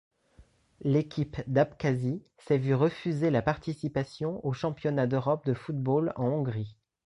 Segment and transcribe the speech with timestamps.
[0.83, 6.75] L'équipe d'Abkhazie s'est vu refuser la participation au Championnat d'Europe de football en Hongrie.